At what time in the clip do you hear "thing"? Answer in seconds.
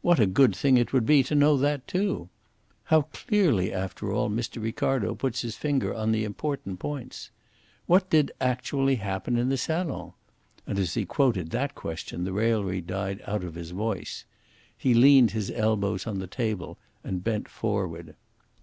0.56-0.78